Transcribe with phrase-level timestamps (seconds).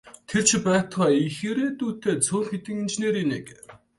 [0.29, 3.45] Тэр ч байтугай их ирээдүйтэй цөөн хэдэн инженерийн нэг.